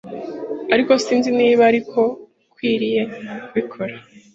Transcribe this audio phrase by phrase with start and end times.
[0.73, 1.99] ariko sinzi niba ariko
[2.53, 3.01] nkwiriye
[3.45, 3.95] kubikora